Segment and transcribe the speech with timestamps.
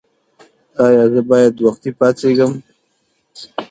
[0.85, 2.51] ایا زه باید وختي پاڅیږم؟